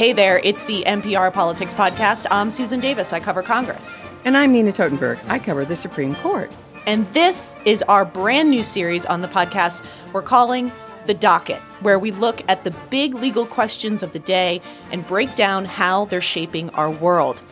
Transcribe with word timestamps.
Hey 0.00 0.14
there, 0.14 0.38
it's 0.38 0.64
the 0.64 0.82
NPR 0.84 1.30
Politics 1.30 1.74
Podcast. 1.74 2.26
I'm 2.30 2.50
Susan 2.50 2.80
Davis. 2.80 3.12
I 3.12 3.20
cover 3.20 3.42
Congress. 3.42 3.94
And 4.24 4.34
I'm 4.34 4.50
Nina 4.50 4.72
Totenberg. 4.72 5.18
I 5.28 5.38
cover 5.38 5.66
the 5.66 5.76
Supreme 5.76 6.14
Court. 6.14 6.50
And 6.86 7.06
this 7.12 7.54
is 7.66 7.82
our 7.82 8.06
brand 8.06 8.48
new 8.48 8.62
series 8.62 9.04
on 9.04 9.20
the 9.20 9.28
podcast 9.28 9.84
we're 10.14 10.22
calling 10.22 10.72
The 11.04 11.12
Docket, 11.12 11.60
where 11.82 11.98
we 11.98 12.12
look 12.12 12.40
at 12.48 12.64
the 12.64 12.70
big 12.88 13.12
legal 13.12 13.44
questions 13.44 14.02
of 14.02 14.14
the 14.14 14.18
day 14.20 14.62
and 14.90 15.06
break 15.06 15.34
down 15.34 15.66
how 15.66 16.06
they're 16.06 16.22
shaping 16.22 16.70
our 16.70 16.90
world. 16.90 17.42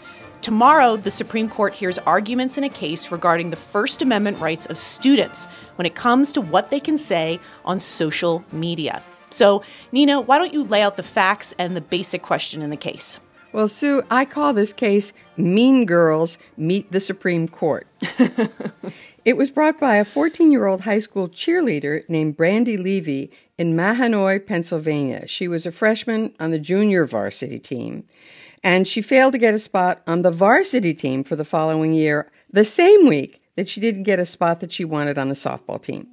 Tomorrow, 0.41 0.97
the 0.97 1.11
Supreme 1.11 1.51
Court 1.51 1.75
hears 1.75 1.99
arguments 1.99 2.57
in 2.57 2.65
a 2.65 2.71
case 2.71 3.13
regarding 3.13 3.51
the 3.51 3.57
First 3.57 4.01
Amendment 4.01 4.39
rights 4.39 4.65
of 4.65 4.79
students 4.79 5.45
when 5.75 5.85
it 5.85 5.95
comes 5.95 6.33
to 6.33 6.41
what 6.41 6.71
they 6.71 6.81
can 6.81 6.97
say 6.97 7.41
on 7.67 7.79
social 7.79 8.43
media. 8.53 9.03
So, 9.31 9.63
Nina, 9.93 10.21
why 10.21 10.39
don't 10.39 10.53
you 10.53 10.65
lay 10.65 10.83
out 10.83 10.97
the 10.97 11.03
facts 11.03 11.55
and 11.59 11.77
the 11.77 11.81
basic 11.81 12.23
question 12.23 12.63
in 12.63 12.71
the 12.71 12.77
case? 12.77 13.21
Well, 13.53 13.69
Sue, 13.69 14.03
I 14.11 14.25
call 14.25 14.53
this 14.53 14.73
case 14.73 15.13
Mean 15.37 15.87
Girls 15.87 16.39
Meet 16.57 16.93
the 16.93 17.01
Supreme 17.01 17.49
Court. 17.49 17.87
it 19.25 19.37
was 19.39 19.51
brought 19.51 19.81
by 19.81 19.97
a 19.97 20.05
14 20.05 20.53
year 20.53 20.67
old 20.67 20.83
high 20.83 20.99
school 20.99 21.29
cheerleader 21.29 22.07
named 22.09 22.37
Brandi 22.37 22.83
Levy 22.83 23.31
in 23.57 23.75
Mahanoy, 23.75 24.45
Pennsylvania. 24.45 25.27
She 25.27 25.49
was 25.49 25.65
a 25.65 25.73
freshman 25.73 26.35
on 26.39 26.51
the 26.51 26.59
junior 26.59 27.07
varsity 27.07 27.59
team, 27.59 28.05
and 28.63 28.87
she 28.87 29.01
failed 29.01 29.33
to 29.33 29.39
get 29.39 29.55
a 29.55 29.59
spot 29.59 30.03
on 30.07 30.23
the 30.23 30.31
varsity 30.31 30.93
team 30.93 31.25
for 31.25 31.35
the 31.35 31.45
following 31.45 31.95
year, 31.95 32.31
the 32.53 32.65
same 32.65 33.09
week 33.09 33.43
that 33.57 33.69
she 33.69 33.81
didn't 33.81 34.05
get 34.05 34.21
a 34.21 34.27
spot 34.27 34.61
that 34.61 34.73
she 34.73 34.85
wanted 34.85 35.19
on 35.19 35.29
the 35.29 35.35
softball 35.35 35.83
team. 35.83 36.07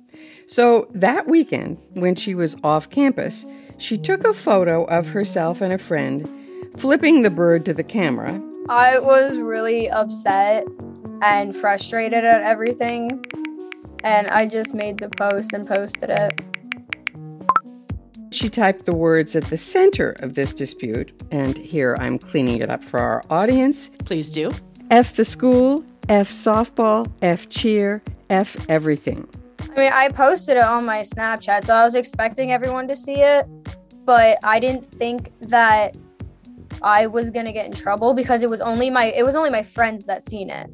So 0.48 0.88
that 0.92 1.28
weekend, 1.28 1.78
when 1.94 2.16
she 2.16 2.36
was 2.36 2.56
off 2.64 2.90
campus, 2.90 3.46
she 3.78 3.98
took 3.98 4.24
a 4.24 4.34
photo 4.34 4.86
of 4.86 5.10
herself 5.10 5.62
and 5.62 5.74
a 5.74 5.78
friend 5.78 6.30
flipping 6.78 7.22
the 7.22 7.30
bird 7.30 7.66
to 7.66 7.74
the 7.74 7.84
camera. 7.84 8.42
I 8.70 9.00
was 9.00 9.38
really 9.38 9.90
upset 9.90 10.66
and 11.22 11.56
frustrated 11.56 12.24
at 12.24 12.42
everything, 12.42 13.24
and 14.04 14.28
I 14.28 14.48
just 14.48 14.74
made 14.74 15.00
the 15.00 15.10
post 15.10 15.54
and 15.54 15.68
posted 15.68 16.10
it. 16.10 16.42
She 18.32 18.50
typed 18.50 18.86
the 18.86 18.96
words 18.96 19.36
at 19.36 19.46
the 19.46 19.58
center 19.58 20.16
of 20.20 20.34
this 20.34 20.54
dispute, 20.54 21.14
and 21.32 21.58
here 21.58 21.96
I'm 22.00 22.20
cleaning 22.20 22.62
it 22.62 22.70
up 22.70 22.84
for 22.84 23.00
our 23.00 23.24
audience. 23.30 23.90
Please 24.04 24.30
do. 24.30 24.52
F 24.92 25.16
the 25.16 25.24
school, 25.24 25.86
F 26.10 26.30
softball, 26.30 27.10
F 27.22 27.50
cheer, 27.50 28.04
F 28.30 28.58
everything. 28.68 29.28
I 29.60 29.80
mean, 29.80 29.92
I 29.94 30.10
posted 30.10 30.58
it 30.58 30.64
on 30.64 30.86
my 30.86 31.02
Snapchat, 31.02 31.66
so 31.66 31.74
I 31.74 31.84
was 31.84 31.96
expecting 31.96 32.52
everyone 32.52 32.88
to 32.88 32.96
see 32.96 33.22
it, 33.22 33.46
but 34.06 34.38
I 34.44 34.60
didn't 34.60 34.86
think 34.86 35.32
that 35.42 35.98
I 36.82 37.08
was 37.08 37.32
gonna 37.32 37.52
get 37.52 37.66
in 37.66 37.72
trouble 37.72 38.14
because 38.14 38.44
it 38.44 38.50
was 38.50 38.62
only 38.62 38.90
my 38.90 39.06
it 39.06 39.26
was 39.26 39.36
only 39.36 39.50
my 39.50 39.64
friends 39.64 40.06
that 40.06 40.24
seen 40.24 40.50
it. 40.50 40.70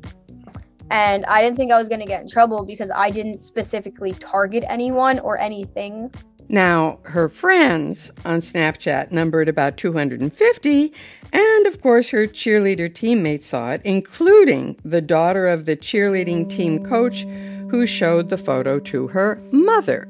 And 0.89 1.25
I 1.25 1.41
didn't 1.41 1.55
think 1.55 1.71
I 1.71 1.77
was 1.77 1.87
gonna 1.87 2.05
get 2.05 2.21
in 2.21 2.27
trouble 2.27 2.65
because 2.65 2.91
I 2.93 3.09
didn't 3.09 3.41
specifically 3.41 4.11
target 4.13 4.63
anyone 4.67 5.19
or 5.19 5.39
anything. 5.39 6.11
Now, 6.49 6.99
her 7.03 7.29
friends 7.29 8.11
on 8.25 8.39
Snapchat 8.39 9.09
numbered 9.09 9.47
about 9.47 9.77
250, 9.77 10.93
and 11.31 11.65
of 11.65 11.81
course, 11.81 12.09
her 12.09 12.27
cheerleader 12.27 12.93
teammates 12.93 13.47
saw 13.47 13.71
it, 13.71 13.81
including 13.85 14.77
the 14.83 14.99
daughter 14.99 15.47
of 15.47 15.65
the 15.65 15.77
cheerleading 15.77 16.49
team 16.49 16.83
coach 16.83 17.25
who 17.71 17.87
showed 17.87 18.27
the 18.27 18.37
photo 18.37 18.79
to 18.79 19.07
her 19.07 19.41
mother. 19.51 20.05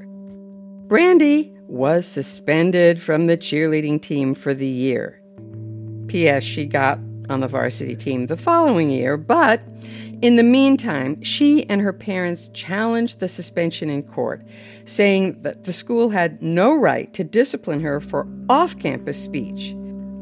Brandi 0.88 1.56
was 1.68 2.08
suspended 2.08 3.00
from 3.00 3.28
the 3.28 3.38
cheerleading 3.38 4.02
team 4.02 4.34
for 4.34 4.56
the 4.56 4.66
year. 4.66 5.22
P.S. 6.08 6.44
She 6.44 6.66
got 6.66 6.98
on 7.30 7.40
the 7.40 7.48
varsity 7.48 7.96
team 7.96 8.26
the 8.26 8.36
following 8.36 8.90
year, 8.90 9.16
but 9.16 9.62
in 10.24 10.38
the 10.38 10.44
meantime, 10.44 11.22
she 11.22 11.70
and 11.70 11.82
her 11.82 11.94
parents 11.94 12.50
challenged 12.50 13.20
the 13.20 13.28
suspension 13.28 13.92
in 13.92 14.02
court, 14.04 14.42
saying 14.86 15.40
that 15.44 15.64
the 15.64 15.72
school 15.72 16.10
had 16.10 16.42
no 16.42 16.74
right 16.74 17.14
to 17.14 17.24
discipline 17.24 17.82
her 17.82 18.00
for 18.00 18.28
off 18.50 18.78
campus 18.80 19.24
speech. 19.24 19.76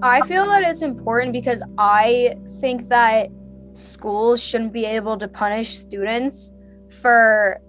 I 0.03 0.27
feel 0.27 0.45
that 0.45 0.63
it's 0.63 0.81
important 0.81 1.31
because 1.31 1.63
I 1.77 2.35
think 2.59 2.89
that 2.89 3.29
schools 3.71 4.43
shouldn't 4.43 4.73
be 4.73 4.83
able 4.83 5.17
to 5.17 5.27
punish 5.29 5.77
students 5.77 6.51
for 6.89 7.59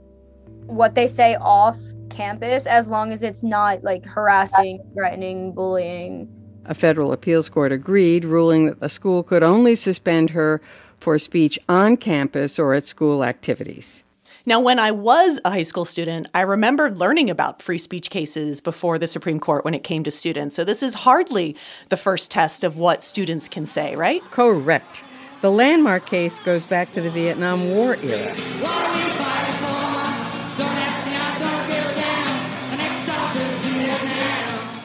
what 0.67 0.95
they 0.95 1.07
say 1.09 1.37
off 1.37 1.79
campus 2.11 2.67
as 2.67 2.89
long 2.89 3.13
as 3.13 3.23
it's 3.23 3.43
not 3.43 3.83
like 3.83 4.05
harassing, 4.05 4.83
threatening, 4.95 5.53
bullying. 5.53 6.29
A 6.67 6.75
federal 6.75 7.13
appeals 7.13 7.49
court 7.49 7.73
agreed, 7.73 8.25
ruling 8.25 8.67
that 8.67 8.81
the 8.81 8.89
school 8.89 9.23
could 9.23 9.43
only 9.43 9.75
suspend 9.75 10.31
her 10.31 10.61
for 10.99 11.19
speech 11.19 11.59
on 11.69 11.97
campus 11.97 12.59
or 12.59 12.75
at 12.75 12.87
school 12.87 13.25
activities. 13.25 14.05
Now, 14.47 14.61
when 14.61 14.79
I 14.79 14.91
was 14.91 15.39
a 15.45 15.51
high 15.51 15.63
school 15.63 15.85
student, 15.85 16.27
I 16.35 16.41
remembered 16.41 16.99
learning 16.99 17.29
about 17.31 17.61
free 17.61 17.79
speech 17.79 18.11
cases 18.11 18.61
before 18.61 18.99
the 18.99 19.07
Supreme 19.07 19.39
Court 19.39 19.65
when 19.65 19.75
it 19.75 19.85
came 19.85 20.03
to 20.05 20.11
students. 20.11 20.57
So, 20.57 20.65
this 20.65 20.83
is 20.83 20.95
hardly 20.95 21.57
the 21.89 21.97
first 21.97 22.31
test 22.31 22.65
of 22.65 22.77
what 22.77 23.03
students 23.03 23.49
can 23.49 23.67
say, 23.67 23.97
right? 23.97 24.23
Correct. 24.31 25.05
The 25.41 25.51
landmark 25.51 26.05
case 26.05 26.39
goes 26.39 26.67
back 26.67 26.93
to 26.93 27.01
the 27.01 27.11
Vietnam 27.11 27.71
War 27.71 27.97
era. 27.97 28.35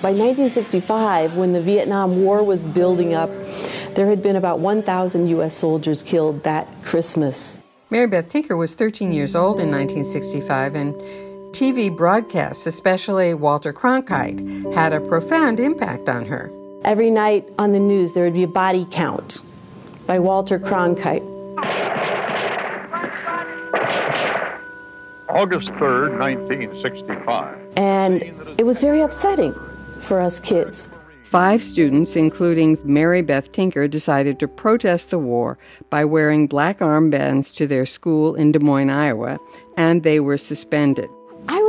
By 0.02 0.12
1965, 0.12 1.36
when 1.36 1.52
the 1.52 1.60
Vietnam 1.60 2.22
War 2.22 2.42
was 2.42 2.70
building 2.70 3.14
up, 3.14 3.30
there 3.96 4.08
had 4.08 4.22
been 4.22 4.38
about 4.38 4.60
1,000 4.60 5.28
U.S. 5.28 5.54
soldiers 5.54 6.02
killed 6.02 6.44
that 6.44 6.74
Christmas. 6.84 7.62
Mary 7.90 8.08
Beth 8.08 8.30
Tinker 8.30 8.56
was 8.56 8.76
13 8.76 9.12
years 9.12 9.36
old 9.36 9.60
in 9.60 9.70
1965, 9.70 10.76
and 10.76 10.94
TV 11.54 11.94
broadcasts, 11.94 12.66
especially 12.66 13.34
Walter 13.34 13.74
Cronkite, 13.74 14.74
had 14.74 14.94
a 14.94 15.02
profound 15.02 15.60
impact 15.60 16.08
on 16.08 16.26
her. 16.28 16.50
Every 16.86 17.10
night 17.10 17.50
on 17.60 17.74
the 17.74 17.80
news, 17.80 18.14
there 18.14 18.24
would 18.24 18.34
be 18.34 18.44
a 18.44 18.48
body 18.48 18.88
count 18.90 19.42
by 20.06 20.20
Walter 20.20 20.60
Cronkite. 20.60 21.24
August 25.30 25.72
3rd, 25.74 26.18
1965. 26.18 27.58
And 27.76 28.24
it 28.58 28.66
was 28.66 28.80
very 28.80 29.02
upsetting 29.02 29.54
for 30.00 30.22
us 30.22 30.40
kids. 30.40 30.90
Five 31.24 31.62
students, 31.62 32.16
including 32.16 32.78
Mary 32.86 33.22
Beth 33.22 33.52
Tinker, 33.52 33.88
decided 33.88 34.40
to 34.40 34.48
protest 34.48 35.10
the 35.10 35.20
war 35.20 35.58
by 35.90 36.06
wearing 36.06 36.48
black 36.48 36.80
armbands 36.80 37.54
to 37.56 37.68
their 37.68 37.86
school 37.86 38.36
in 38.36 38.54
Des 38.54 38.60
Moines, 38.60 38.90
Iowa, 38.90 39.40
and 39.76 40.04
they 40.04 40.20
were 40.22 40.38
suspended. 40.38 41.10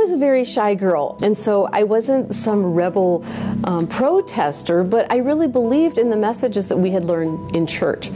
Was 0.07 0.13
a 0.13 0.17
very 0.17 0.45
shy 0.45 0.73
girl, 0.73 1.19
and 1.21 1.37
so 1.37 1.67
I 1.73 1.83
wasn't 1.83 2.33
some 2.33 2.73
rebel 2.73 3.25
um, 3.65 3.87
protester, 3.87 4.85
but 4.85 5.11
I 5.11 5.17
really 5.17 5.49
believed 5.49 5.97
in 5.97 6.09
the 6.09 6.15
messages 6.15 6.69
that 6.69 6.77
we 6.77 6.91
had 6.91 7.03
learned 7.03 7.53
in 7.53 7.67
church, 7.67 8.07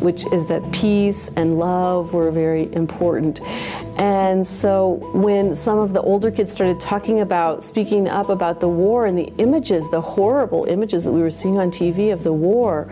which 0.00 0.24
is 0.32 0.48
that 0.48 0.62
peace 0.72 1.28
and 1.36 1.58
love 1.58 2.14
were 2.14 2.30
very 2.30 2.72
important. 2.72 3.42
And 3.98 4.46
so 4.46 4.94
when 5.12 5.52
some 5.52 5.78
of 5.78 5.92
the 5.92 6.00
older 6.00 6.30
kids 6.30 6.50
started 6.50 6.80
talking 6.80 7.20
about, 7.20 7.62
speaking 7.62 8.08
up 8.08 8.30
about 8.30 8.60
the 8.60 8.68
war 8.70 9.04
and 9.04 9.18
the 9.18 9.30
images, 9.36 9.90
the 9.90 10.00
horrible 10.00 10.64
images 10.64 11.04
that 11.04 11.12
we 11.12 11.20
were 11.20 11.30
seeing 11.30 11.58
on 11.58 11.70
TV 11.70 12.10
of 12.10 12.24
the 12.24 12.32
war, 12.32 12.90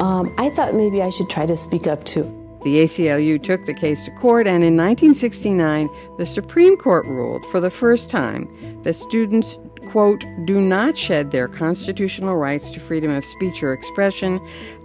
um, 0.00 0.34
I 0.38 0.48
thought 0.48 0.74
maybe 0.74 1.02
I 1.02 1.10
should 1.10 1.28
try 1.28 1.44
to 1.44 1.54
speak 1.54 1.86
up 1.86 2.02
too. 2.04 2.43
The 2.64 2.76
ACLU 2.78 3.42
took 3.42 3.66
the 3.66 3.74
case 3.74 4.06
to 4.06 4.10
court, 4.12 4.46
and 4.46 4.64
in 4.64 4.74
1969, 4.74 5.90
the 6.16 6.24
Supreme 6.24 6.78
Court 6.78 7.04
ruled 7.04 7.44
for 7.46 7.60
the 7.60 7.70
first 7.70 8.08
time 8.08 8.48
that 8.84 8.94
students, 8.94 9.58
quote, 9.88 10.24
do 10.46 10.62
not 10.62 10.96
shed 10.96 11.30
their 11.30 11.46
constitutional 11.46 12.38
rights 12.38 12.70
to 12.70 12.80
freedom 12.80 13.10
of 13.10 13.22
speech 13.22 13.62
or 13.62 13.74
expression 13.74 14.40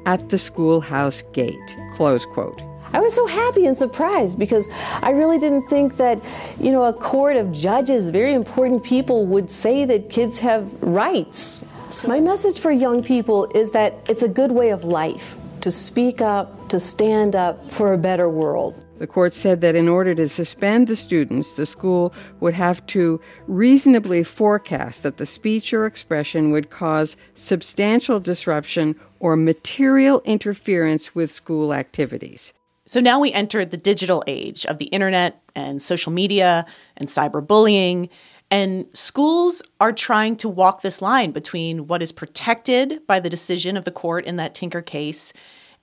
at 0.05 0.27
the 0.27 0.37
schoolhouse 0.37 1.23
gate, 1.31 1.77
close 1.95 2.25
quote. 2.25 2.61
I 2.91 2.99
was 2.99 3.13
so 3.13 3.25
happy 3.27 3.65
and 3.65 3.77
surprised 3.77 4.37
because 4.37 4.67
I 5.01 5.11
really 5.11 5.37
didn't 5.37 5.69
think 5.69 5.95
that, 5.97 6.21
you 6.59 6.73
know, 6.73 6.83
a 6.83 6.93
court 6.93 7.37
of 7.37 7.53
judges, 7.53 8.09
very 8.09 8.33
important 8.33 8.83
people, 8.83 9.25
would 9.27 9.53
say 9.53 9.85
that 9.85 10.09
kids 10.09 10.39
have 10.39 10.69
rights. 10.83 11.63
My 12.05 12.19
message 12.19 12.59
for 12.59 12.71
young 12.71 13.03
people 13.03 13.45
is 13.55 13.71
that 13.71 14.09
it's 14.09 14.23
a 14.23 14.27
good 14.27 14.51
way 14.51 14.71
of 14.71 14.83
life 14.83 15.37
to 15.61 15.71
speak 15.71 16.21
up, 16.21 16.69
to 16.69 16.79
stand 16.79 17.35
up 17.35 17.71
for 17.71 17.93
a 17.93 17.97
better 17.97 18.29
world. 18.29 18.75
The 18.99 19.07
court 19.07 19.33
said 19.33 19.61
that 19.61 19.75
in 19.75 19.87
order 19.87 20.13
to 20.15 20.27
suspend 20.27 20.87
the 20.87 20.95
students, 20.95 21.53
the 21.53 21.65
school 21.65 22.13
would 22.41 22.53
have 22.53 22.85
to 22.87 23.21
reasonably 23.47 24.23
forecast 24.23 25.03
that 25.03 25.17
the 25.17 25.25
speech 25.25 25.73
or 25.73 25.85
expression 25.85 26.51
would 26.51 26.69
cause 26.69 27.15
substantial 27.33 28.19
disruption 28.19 28.99
or 29.19 29.37
material 29.37 30.21
interference 30.25 31.15
with 31.15 31.31
school 31.31 31.73
activities. 31.73 32.53
So 32.85 32.99
now 32.99 33.19
we 33.19 33.31
enter 33.31 33.63
the 33.63 33.77
digital 33.77 34.23
age 34.27 34.65
of 34.65 34.79
the 34.79 34.87
internet 34.87 35.41
and 35.55 35.81
social 35.81 36.11
media 36.11 36.65
and 36.97 37.07
cyberbullying. 37.07 38.09
And 38.51 38.85
schools 38.93 39.61
are 39.79 39.91
trying 39.91 40.35
to 40.37 40.49
walk 40.49 40.81
this 40.81 41.01
line 41.01 41.31
between 41.31 41.87
what 41.87 42.01
is 42.01 42.11
protected 42.11 43.05
by 43.05 43.19
the 43.19 43.29
decision 43.29 43.77
of 43.77 43.85
the 43.85 43.91
court 43.91 44.25
in 44.25 44.37
that 44.37 44.55
Tinker 44.55 44.81
case 44.81 45.33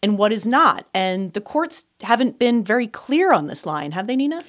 and 0.02 0.18
what 0.18 0.32
is 0.32 0.46
not. 0.46 0.86
And 0.92 1.32
the 1.32 1.40
courts 1.40 1.84
haven't 2.02 2.38
been 2.38 2.64
very 2.64 2.88
clear 2.88 3.32
on 3.32 3.46
this 3.46 3.66
line, 3.66 3.92
have 3.92 4.06
they, 4.06 4.16
Nina? 4.16 4.42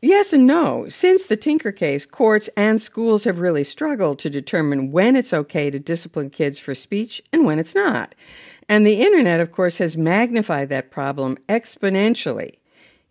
Yes 0.00 0.34
and 0.34 0.46
no. 0.46 0.86
Since 0.88 1.26
the 1.26 1.36
Tinker 1.36 1.72
case, 1.72 2.04
courts 2.04 2.50
and 2.56 2.80
schools 2.80 3.24
have 3.24 3.38
really 3.38 3.64
struggled 3.64 4.18
to 4.18 4.28
determine 4.28 4.92
when 4.92 5.16
it's 5.16 5.32
okay 5.32 5.70
to 5.70 5.78
discipline 5.78 6.28
kids 6.28 6.58
for 6.58 6.74
speech 6.74 7.22
and 7.32 7.46
when 7.46 7.58
it's 7.58 7.74
not. 7.74 8.14
And 8.68 8.86
the 8.86 9.00
internet, 9.00 9.40
of 9.40 9.52
course, 9.52 9.78
has 9.78 9.96
magnified 9.96 10.68
that 10.68 10.90
problem 10.90 11.38
exponentially. 11.48 12.56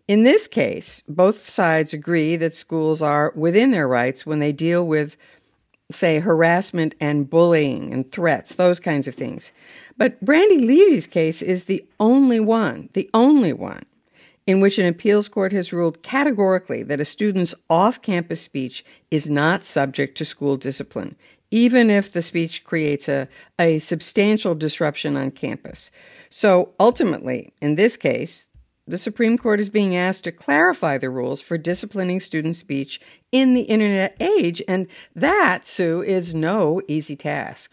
In 0.06 0.22
this 0.22 0.46
case, 0.46 1.02
both 1.08 1.48
sides 1.48 1.94
agree 1.94 2.36
that 2.36 2.52
schools 2.52 3.00
are 3.00 3.32
within 3.34 3.70
their 3.70 3.88
rights 3.88 4.26
when 4.26 4.38
they 4.38 4.52
deal 4.52 4.86
with, 4.86 5.16
say, 5.90 6.18
harassment 6.18 6.94
and 7.00 7.28
bullying 7.28 7.90
and 7.90 8.10
threats, 8.10 8.54
those 8.54 8.80
kinds 8.80 9.08
of 9.08 9.14
things. 9.14 9.50
But 9.96 10.22
Brandi 10.22 10.60
Levy's 10.60 11.06
case 11.06 11.40
is 11.40 11.64
the 11.64 11.86
only 11.98 12.38
one, 12.38 12.90
the 12.92 13.08
only 13.14 13.54
one, 13.54 13.86
in 14.46 14.60
which 14.60 14.78
an 14.78 14.84
appeals 14.84 15.28
court 15.28 15.52
has 15.52 15.72
ruled 15.72 16.02
categorically 16.02 16.82
that 16.82 17.00
a 17.00 17.06
student's 17.06 17.54
off 17.70 18.02
campus 18.02 18.42
speech 18.42 18.84
is 19.10 19.30
not 19.30 19.64
subject 19.64 20.18
to 20.18 20.26
school 20.26 20.58
discipline, 20.58 21.16
even 21.50 21.88
if 21.88 22.12
the 22.12 22.20
speech 22.20 22.62
creates 22.64 23.08
a, 23.08 23.26
a 23.58 23.78
substantial 23.78 24.54
disruption 24.54 25.16
on 25.16 25.30
campus. 25.30 25.90
So 26.28 26.74
ultimately, 26.78 27.54
in 27.62 27.76
this 27.76 27.96
case, 27.96 28.48
the 28.86 28.98
Supreme 28.98 29.38
Court 29.38 29.60
is 29.60 29.70
being 29.70 29.96
asked 29.96 30.24
to 30.24 30.32
clarify 30.32 30.98
the 30.98 31.08
rules 31.08 31.40
for 31.40 31.56
disciplining 31.56 32.20
student 32.20 32.56
speech 32.56 33.00
in 33.32 33.54
the 33.54 33.62
internet 33.62 34.14
age, 34.20 34.62
and 34.68 34.86
that, 35.14 35.64
Sue, 35.64 36.02
is 36.02 36.34
no 36.34 36.82
easy 36.86 37.16
task. 37.16 37.72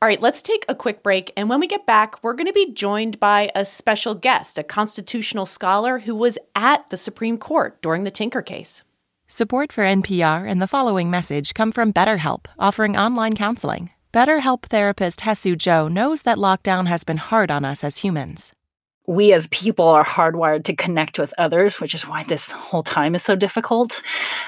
All 0.00 0.08
right, 0.08 0.20
let's 0.20 0.42
take 0.42 0.64
a 0.68 0.74
quick 0.74 1.02
break. 1.02 1.32
And 1.36 1.48
when 1.48 1.58
we 1.58 1.66
get 1.66 1.86
back, 1.86 2.22
we're 2.22 2.34
going 2.34 2.46
to 2.46 2.52
be 2.52 2.72
joined 2.72 3.18
by 3.18 3.50
a 3.54 3.64
special 3.64 4.14
guest, 4.14 4.58
a 4.58 4.62
constitutional 4.62 5.46
scholar 5.46 6.00
who 6.00 6.14
was 6.14 6.38
at 6.54 6.88
the 6.90 6.96
Supreme 6.96 7.38
Court 7.38 7.80
during 7.82 8.04
the 8.04 8.10
Tinker 8.10 8.42
case. 8.42 8.84
Support 9.26 9.72
for 9.72 9.82
NPR 9.82 10.48
and 10.48 10.62
the 10.62 10.68
following 10.68 11.10
message 11.10 11.54
come 11.54 11.72
from 11.72 11.92
BetterHelp, 11.92 12.44
offering 12.58 12.96
online 12.96 13.34
counseling. 13.34 13.90
BetterHelp 14.12 14.62
therapist 14.64 15.22
Haesue 15.22 15.56
Jo 15.56 15.88
knows 15.88 16.22
that 16.22 16.38
lockdown 16.38 16.86
has 16.86 17.02
been 17.02 17.16
hard 17.16 17.50
on 17.50 17.64
us 17.64 17.82
as 17.82 17.98
humans 17.98 18.52
we 19.06 19.32
as 19.32 19.46
people 19.48 19.86
are 19.86 20.04
hardwired 20.04 20.64
to 20.64 20.74
connect 20.74 21.18
with 21.18 21.32
others, 21.38 21.80
which 21.80 21.94
is 21.94 22.06
why 22.06 22.24
this 22.24 22.52
whole 22.52 22.82
time 22.82 23.14
is 23.14 23.22
so 23.22 23.36
difficult. 23.36 24.02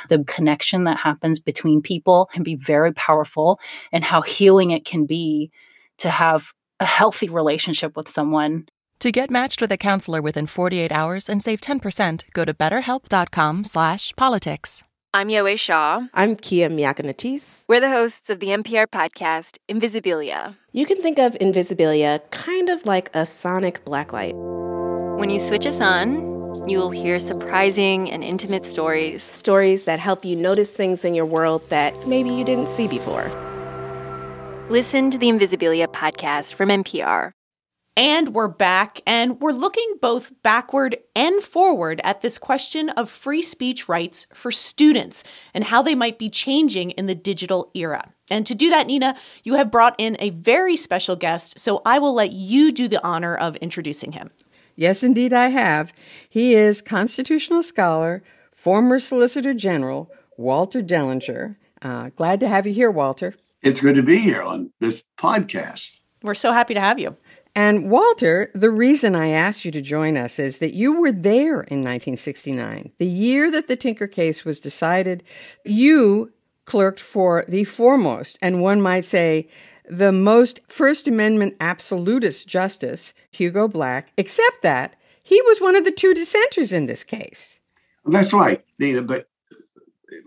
The 0.09 0.25
connection 0.25 0.85
that 0.85 0.99
happens 0.99 1.41
between 1.41 1.81
people 1.81 2.29
can 2.33 2.43
be 2.43 2.57
very 2.57 2.93
powerful, 2.93 3.61
and 3.93 4.05
how 4.05 4.21
healing 4.23 4.71
it 4.71 4.85
can 4.85 5.07
be 5.07 5.51
to 5.99 6.11
have 6.11 6.53
a 6.81 6.87
healthy 6.87 7.29
relationship 7.29 7.97
with 7.97 8.09
someone. 8.09 8.67
To 9.01 9.13
get 9.13 9.31
matched 9.31 9.61
with 9.61 9.71
a 9.71 9.77
counselor 9.77 10.21
within 10.21 10.49
48 10.49 10.91
hours 10.91 11.29
and 11.29 11.41
save 11.41 11.61
10%, 11.61 12.25
go 12.33 12.45
to 12.45 12.53
betterhelp.com/politics. 12.53 14.83
I'm 15.15 15.29
Yowei 15.29 15.59
Shaw. 15.59 16.03
I'm 16.13 16.37
Kia 16.37 16.69
Miakka 16.69 17.03
Natisse. 17.03 17.65
We're 17.67 17.81
the 17.81 17.89
hosts 17.89 18.29
of 18.29 18.41
the 18.41 18.49
NPR 18.49 18.87
podcast, 18.87 19.57
Invisibilia. 19.67 20.55
You 20.73 20.85
can 20.85 21.01
think 21.01 21.19
of 21.19 21.33
Invisibilia 21.41 22.21
kind 22.31 22.69
of 22.69 22.85
like 22.85 23.09
a 23.15 23.25
sonic 23.25 23.83
blacklight. 23.87 24.35
When 25.19 25.31
you 25.31 25.41
switch 25.41 25.65
us 25.65 25.81
on, 25.81 26.69
you 26.69 26.77
will 26.77 26.91
hear 26.91 27.19
surprising 27.19 28.11
and 28.11 28.23
intimate 28.23 28.67
stories. 28.67 29.23
Stories 29.23 29.85
that 29.85 29.99
help 29.99 30.27
you 30.27 30.37
notice 30.37 30.77
things 30.77 31.07
in 31.07 31.15
your 31.15 31.25
world 31.25 31.67
that 31.71 32.07
maybe 32.07 32.29
you 32.29 32.45
didn't 32.45 32.69
see 32.69 32.87
before. 32.87 33.25
Listen 34.69 35.11
to 35.11 35.17
the 35.17 35.29
Invisibilia 35.29 35.87
podcast 35.89 36.53
from 36.53 36.69
NPR. 36.69 37.33
And 37.99 38.33
we're 38.33 38.47
back, 38.47 39.01
and 39.09 39.41
we're 39.41 39.51
looking 39.51 39.97
both 40.01 40.31
backward 40.45 40.99
and 41.17 41.43
forward 41.43 42.01
at 42.05 42.21
this 42.21 42.39
question 42.39 42.91
of 42.91 43.11
free 43.11 43.43
speech 43.43 43.89
rights 43.89 44.29
for 44.33 44.53
students 44.53 45.25
and 45.53 45.65
how 45.65 45.83
they 45.83 45.97
might 45.97 46.17
be 46.17 46.31
changing 46.31 46.93
in 46.93 47.07
the 47.07 47.17
digital 47.17 47.73
era. 47.75 48.13
And 48.31 48.47
to 48.47 48.55
do 48.55 48.71
that, 48.71 48.87
Nina, 48.87 49.17
you 49.43 49.55
have 49.55 49.73
brought 49.73 49.97
in 49.99 50.17
a 50.21 50.31
very 50.31 50.77
special 50.77 51.17
guest, 51.17 51.59
so 51.59 51.83
I 51.85 51.99
will 51.99 52.15
let 52.15 52.31
you 52.31 52.71
do 52.71 52.87
the 52.87 53.05
honor 53.05 53.35
of 53.35 53.57
introducing 53.57 54.13
him. 54.13 54.31
Yes, 54.77 55.03
indeed, 55.03 55.33
I 55.33 55.49
have. 55.49 55.93
He 56.31 56.55
is 56.55 56.81
constitutional 56.81 57.65
scholar, 57.65 58.23
former 58.53 59.01
Solicitor 59.01 59.55
General, 59.55 60.09
Walter 60.37 60.83
Dellinger. 60.83 61.57
Uh, 61.83 62.11
glad 62.11 62.39
to 62.39 62.47
have 62.47 62.65
you 62.65 62.73
here, 62.73 62.93
Walter. 62.93 63.35
It's 63.61 63.81
good 63.81 63.97
to 63.97 64.05
be 64.05 64.19
here 64.19 64.45
on 64.45 64.71
this 64.79 65.03
podcast. 65.19 65.99
We're 66.23 66.35
so 66.35 66.53
happy 66.53 66.75
to 66.75 66.81
have 66.81 67.01
you. 67.01 67.17
And 67.59 67.91
Walter, 67.91 68.53
the 68.55 68.71
reason 68.71 69.17
I 69.17 69.31
asked 69.31 69.65
you 69.65 69.73
to 69.73 69.83
join 69.83 70.17
us 70.17 70.39
is 70.39 70.59
that 70.59 70.75
you 70.75 70.93
were 70.93 71.11
there 71.11 71.63
in 71.63 71.83
1969, 71.83 72.93
the 72.99 73.05
year 73.05 73.51
that 73.51 73.67
the 73.67 73.75
Tinker 73.75 74.07
case 74.07 74.45
was 74.45 74.61
decided. 74.61 75.25
You 75.65 76.33
clerked 76.67 77.01
for 77.01 77.45
the 77.49 77.65
foremost, 77.65 78.39
and 78.41 78.63
one 78.63 78.81
might 78.81 79.05
say, 79.05 79.49
the 79.91 80.13
most 80.13 80.61
First 80.69 81.09
Amendment 81.09 81.57
absolutist 81.59 82.47
justice, 82.47 83.13
Hugo 83.33 83.67
Black, 83.67 84.13
except 84.17 84.63
that 84.63 84.95
he 85.25 85.43
was 85.43 85.61
one 85.61 85.75
of 85.75 85.85
the 85.85 85.91
two 85.91 86.15
dissenters 86.15 86.73
in 86.73 86.87
this 86.87 87.03
case. 87.03 87.59
That's 88.05 88.33
right, 88.33 88.65
Nina, 88.79 89.03
but 89.03 89.27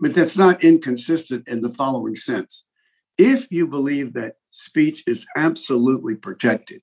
but 0.02 0.12
that's 0.12 0.36
not 0.36 0.62
inconsistent 0.62 1.48
in 1.48 1.62
the 1.62 1.72
following 1.72 2.14
sense. 2.14 2.66
If 3.16 3.46
you 3.50 3.66
believe 3.66 4.12
that 4.12 4.34
speech 4.50 5.02
is 5.06 5.24
absolutely 5.34 6.14
protected, 6.14 6.82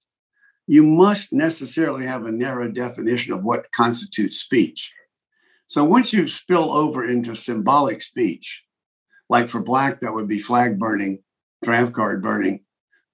you 0.70 0.84
must 0.84 1.34
necessarily 1.34 2.06
have 2.06 2.28
a 2.28 2.32
narrow 2.32 2.70
definition 2.70 3.34
of 3.34 3.44
what 3.44 3.72
constitutes 3.72 4.38
speech. 4.38 4.94
So 5.66 5.84
once 5.84 6.14
you 6.14 6.28
spill 6.28 6.72
over 6.72 7.04
into 7.04 7.36
symbolic 7.36 8.04
speech, 8.04 8.62
like 9.30 9.50
for 9.50 9.62
Black, 9.62 10.00
that 10.00 10.14
would 10.14 10.28
be 10.28 10.38
flag 10.38 10.78
burning, 10.78 11.24
draft 11.64 11.94
card 11.94 12.22
burning. 12.22 12.66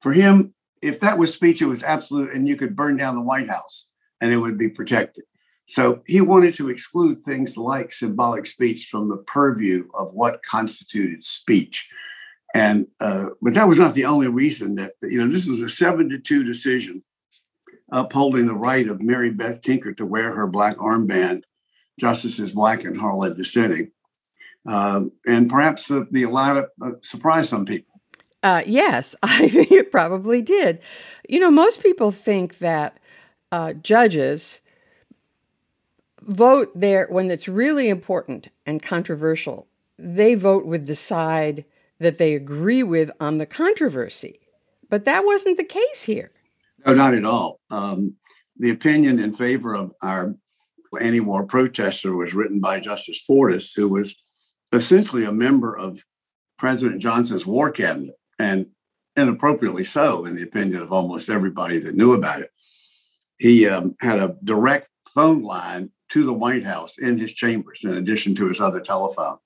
For 0.02 0.12
him, 0.12 0.54
if 0.82 1.00
that 1.00 1.18
was 1.18 1.34
speech, 1.34 1.62
it 1.62 1.68
was 1.68 1.82
absolute, 1.82 2.34
and 2.34 2.46
you 2.46 2.58
could 2.58 2.76
burn 2.76 2.98
down 2.98 3.16
the 3.16 3.22
White 3.22 3.50
House 3.50 3.88
and 4.20 4.34
it 4.34 4.38
would 4.38 4.58
be 4.58 4.68
protected. 4.68 5.24
So 5.66 6.02
he 6.08 6.20
wanted 6.20 6.56
to 6.56 6.68
exclude 6.68 7.20
things 7.20 7.56
like 7.56 7.94
symbolic 7.94 8.48
speech 8.48 8.90
from 8.92 9.08
the 9.08 9.24
purview 9.28 9.88
of 9.98 10.14
what 10.14 10.44
constituted 10.44 11.24
speech. 11.24 11.88
And 12.54 12.88
uh, 13.00 13.28
but 13.42 13.54
that 13.54 13.70
was 13.70 13.80
not 13.80 13.96
the 13.96 14.06
only 14.06 14.28
reason 14.28 14.76
that 14.76 14.92
you 15.02 15.20
know 15.20 15.28
this 15.30 15.46
was 15.46 15.62
a 15.62 15.70
seven 15.70 16.10
to 16.10 16.20
two 16.20 16.44
decision 16.44 17.02
upholding 17.90 18.48
the 18.48 18.54
right 18.54 18.88
of 18.88 19.02
Mary 19.02 19.30
Beth 19.30 19.62
Tinker 19.62 19.94
to 19.94 20.06
wear 20.06 20.34
her 20.34 20.48
black 20.48 20.78
armband, 20.78 21.44
Justices 22.00 22.52
Black 22.52 22.84
and 22.84 23.00
Harlan 23.00 23.38
dissenting. 23.38 23.92
Um, 24.68 25.12
and 25.28 25.50
perhaps 25.50 25.88
the, 25.88 26.08
the 26.10 26.26
lot 26.26 26.58
of 26.58 26.66
uh, 26.82 26.92
surprised 27.02 27.50
some 27.50 27.66
people. 27.66 28.02
Uh, 28.42 28.64
yes, 28.66 29.16
I 29.24 29.48
think 29.50 29.72
it 29.72 29.92
probably 29.92 30.42
did. 30.42 30.80
You 31.28 31.40
know, 31.40 31.52
most 31.52 31.82
people 31.82 32.12
think 32.12 32.60
that 32.60 32.98
uh, 33.52 33.74
judges 33.74 34.60
vote 36.22 36.72
there 36.74 37.08
when 37.10 37.30
it's 37.30 37.48
really 37.48 37.90
important 37.90 38.50
and 38.66 38.82
controversial. 38.82 39.68
They 39.98 40.36
vote 40.36 40.66
with 40.66 40.88
the 40.88 40.96
side 40.96 41.66
that 42.00 42.18
they 42.18 42.34
agree 42.34 42.84
with 42.84 43.12
on 43.20 43.38
the 43.38 43.46
controversy. 43.46 44.40
But 44.90 45.06
that 45.06 45.26
wasn't 45.26 45.58
the 45.58 45.64
case 45.64 46.04
here. 46.04 46.32
No, 46.86 46.94
not 46.94 47.14
at 47.14 47.26
all. 47.26 47.60
Um, 47.72 48.16
the 48.58 48.70
opinion 48.70 49.20
in 49.20 49.34
favor 49.34 49.74
of 49.74 49.94
our 50.02 50.36
anti 51.02 51.20
war 51.20 51.46
protester 51.46 52.16
was 52.16 52.34
written 52.34 52.60
by 52.60 52.80
Justice 52.80 53.22
Fortas, 53.28 53.74
who 53.76 53.90
was 53.90 54.16
essentially 54.72 55.26
a 55.26 55.32
member 55.32 55.76
of 55.76 56.04
President 56.58 57.02
Johnson's 57.02 57.46
war 57.46 57.72
cabinet, 57.72 58.16
and 58.40 58.68
inappropriately 59.18 59.84
so, 59.84 60.26
in 60.26 60.36
the 60.36 60.44
opinion 60.44 60.82
of 60.82 60.92
almost 60.92 61.30
everybody 61.30 61.80
that 61.80 61.96
knew 61.96 62.14
about 62.14 62.42
it. 62.42 62.52
He 63.38 63.68
um, 63.68 63.96
had 64.00 64.20
a 64.20 64.36
direct 64.44 64.88
phone 65.14 65.42
line 65.42 65.92
to 66.10 66.24
the 66.24 66.34
White 66.34 66.64
House 66.64 66.98
in 66.98 67.18
his 67.18 67.34
chambers, 67.34 67.84
in 67.84 67.96
addition 67.96 68.36
to 68.36 68.48
his 68.48 68.62
other 68.62 68.80
telephone, 68.80 69.38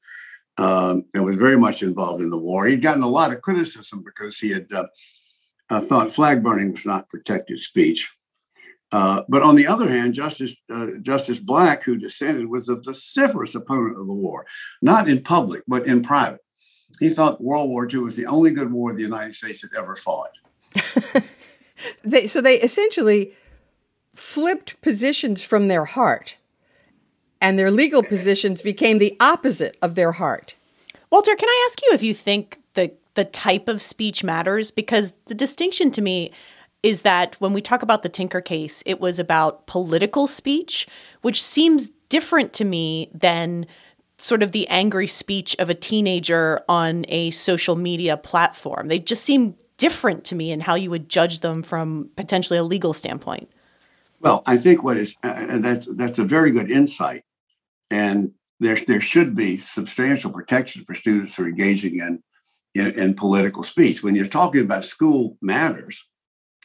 um, 0.58 1.05
and 1.13 1.24
was 1.24 1.38
very 1.38 1.58
much 1.58 1.81
involved 1.81 2.22
in 2.22 2.29
the 2.29 2.38
war. 2.38 2.65
He'd 2.65 2.81
gotten 2.81 3.03
a 3.03 3.08
lot 3.08 3.31
of 3.31 3.41
criticism 3.41 4.03
because 4.03 4.38
he 4.38 4.51
had 4.51 4.72
uh, 4.72 4.88
uh, 5.69 5.81
thought 5.81 6.11
flag 6.11 6.43
burning 6.43 6.71
was 6.71 6.85
not 6.85 7.09
protected 7.09 7.59
speech. 7.59 8.11
Uh, 8.91 9.21
but 9.29 9.43
on 9.43 9.55
the 9.55 9.67
other 9.67 9.88
hand, 9.88 10.15
Justice 10.15 10.61
uh, 10.73 10.88
Justice 11.01 11.38
Black, 11.38 11.83
who 11.83 11.95
dissented, 11.95 12.49
was 12.49 12.69
a 12.69 12.75
vociferous 12.75 13.53
opponent 13.53 13.99
of 13.99 14.07
the 14.07 14.13
war, 14.13 14.45
not 14.81 15.07
in 15.07 15.21
public 15.21 15.63
but 15.67 15.85
in 15.85 16.01
private. 16.01 16.41
He 16.99 17.09
thought 17.09 17.41
World 17.41 17.69
War 17.69 17.88
II 17.91 17.99
was 17.99 18.15
the 18.15 18.25
only 18.25 18.51
good 18.51 18.71
war 18.71 18.93
the 18.93 19.01
United 19.01 19.35
States 19.35 19.61
had 19.61 19.71
ever 19.77 19.95
fought. 19.95 20.31
they, 22.03 22.25
so 22.25 22.41
they 22.41 22.59
essentially 22.59 23.33
flipped 24.15 24.81
positions 24.81 25.43
from 25.43 25.67
their 25.67 25.85
heart, 25.85 26.38
and 27.39 27.57
their 27.57 27.71
legal 27.71 28.03
positions 28.03 28.61
became 28.61 28.97
the 28.97 29.15
opposite 29.19 29.77
of 29.81 29.95
their 29.95 30.13
heart. 30.13 30.55
Walter, 31.11 31.35
can 31.35 31.47
I 31.47 31.67
ask 31.69 31.81
you 31.83 31.89
if 31.93 32.03
you 32.03 32.13
think 32.13 32.59
the 33.15 33.25
type 33.25 33.67
of 33.67 33.81
speech 33.81 34.23
matters? 34.23 34.71
Because 34.71 35.13
the 35.25 35.35
distinction 35.35 35.91
to 35.91 36.01
me 36.01 36.31
is 36.81 37.01
that 37.01 37.35
when 37.39 37.53
we 37.53 37.61
talk 37.61 37.81
about 37.83 38.03
the 38.03 38.09
Tinker 38.09 38.41
case, 38.41 38.81
it 38.85 38.99
was 38.99 39.19
about 39.19 39.67
political 39.67 40.27
speech, 40.27 40.87
which 41.21 41.43
seems 41.43 41.91
different 42.07 42.53
to 42.53 42.65
me 42.65 43.09
than 43.13 43.65
sort 44.17 44.43
of 44.43 44.51
the 44.51 44.67
angry 44.67 45.07
speech 45.07 45.55
of 45.59 45.69
a 45.69 45.73
teenager 45.73 46.61
on 46.67 47.05
a 47.07 47.31
social 47.31 47.75
media 47.75 48.17
platform. 48.17 48.87
They 48.87 48.99
just 48.99 49.23
seem 49.23 49.55
different 49.77 50.25
to 50.25 50.35
me 50.35 50.51
in 50.51 50.59
how 50.59 50.75
you 50.75 50.89
would 50.89 51.09
judge 51.09 51.39
them 51.39 51.63
from 51.63 52.09
potentially 52.15 52.59
a 52.59 52.63
legal 52.63 52.93
standpoint. 52.93 53.49
Well, 54.19 54.43
I 54.45 54.57
think 54.57 54.83
what 54.83 54.97
is 54.97 55.15
uh, 55.23 55.59
that's 55.59 55.93
that's 55.95 56.19
a 56.19 56.25
very 56.25 56.51
good 56.51 56.69
insight, 56.69 57.23
and 57.89 58.33
there 58.59 58.77
there 58.85 58.99
should 58.99 59.33
be 59.33 59.57
substantial 59.57 60.31
protection 60.31 60.83
for 60.83 60.93
students 60.93 61.35
who 61.35 61.45
are 61.45 61.47
engaging 61.47 61.99
in, 61.99 62.21
in 62.75 62.88
in 62.91 63.13
political 63.13 63.63
speech. 63.63 64.03
When 64.03 64.15
you're 64.15 64.27
talking 64.27 64.61
about 64.61 64.85
school 64.85 65.38
matters, 65.41 66.07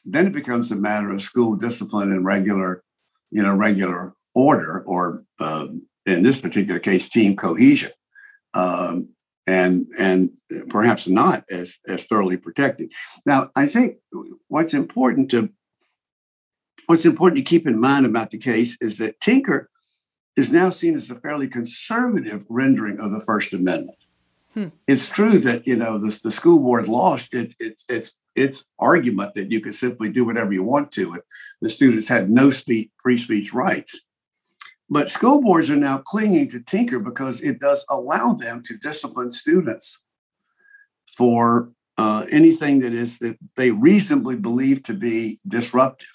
then 0.05 0.27
it 0.27 0.33
becomes 0.33 0.71
a 0.71 0.77
matter 0.77 1.11
of 1.13 1.23
school 1.23 1.57
discipline 1.57 2.13
and 2.13 2.25
regular, 2.25 2.83
you 3.31 3.43
know, 3.43 3.55
regular 3.55 4.15
order, 4.35 4.83
or 4.87 5.25
um, 5.41 5.87
in 6.07 6.23
this 6.23 6.41
particular 6.41 6.81
case, 6.81 7.09
team 7.09 7.37
cohesion. 7.37 7.93
Um, 8.53 9.09
and 9.47 9.87
and 9.99 10.31
perhaps 10.71 11.09
not 11.09 11.45
as 11.51 11.79
as 11.89 12.07
thoroughly 12.07 12.37
protected. 12.37 12.93
Now, 13.27 13.51
I 13.57 13.67
think 13.67 13.99
what's 14.49 14.75
important 14.75 15.31
to 15.33 15.51
what's 16.87 17.05
important 17.05 17.39
to 17.39 17.45
keep 17.45 17.67
in 17.67 17.81
mind 17.81 18.07
about 18.07 18.31
the 18.31 18.39
case 18.39 18.77
is 18.81 18.99
that 18.99 19.21
Tinker 19.21 19.71
is 20.37 20.53
now 20.53 20.71
seen 20.71 20.97
as 20.97 21.11
a 21.11 21.15
fairly 21.15 21.49
conservative 21.49 22.45
rendering 22.49 22.99
of 22.99 23.13
the 23.13 23.21
First 23.21 23.53
Amendment. 23.53 23.99
Hmm. 24.55 24.69
It's 24.87 25.09
true 25.09 25.39
that 25.39 25.67
you 25.67 25.77
know 25.77 25.99
the, 25.99 26.19
the 26.23 26.31
school 26.31 26.61
board 26.61 26.89
lost 26.89 27.35
it, 27.35 27.55
it's 27.59 27.85
its 27.89 28.17
its 28.37 28.65
argument 28.79 29.35
that 29.35 29.51
you 29.51 29.61
could 29.61 29.75
simply 29.75 30.09
do 30.09 30.25
whatever 30.25 30.53
you 30.53 30.63
want 30.63 30.93
to. 30.93 31.21
The 31.61 31.69
students 31.69 32.09
had 32.09 32.31
no 32.31 32.51
speech, 32.51 32.91
free 33.03 33.19
speech 33.19 33.53
rights. 33.53 34.01
But 34.89 35.11
school 35.11 35.41
boards 35.41 35.71
are 35.71 35.77
now 35.77 35.99
clinging 35.99 36.51
to 36.51 36.61
Tinker 36.61 36.99
because 36.99 37.41
it 37.41 37.59
does 37.59 37.85
allow 37.89 38.35
them 38.35 38.63
to 38.65 38.77
discipline 38.77 39.33
students 39.33 40.03
for 41.17 41.71
uh, 41.97 42.27
anything 42.31 42.81
that 42.81 42.93
is 42.93 43.19
that 43.19 43.39
they 43.57 43.71
reasonably 43.71 44.37
believe 44.37 44.83
to 44.85 44.95
be 44.95 45.39
disruptive, 45.49 46.09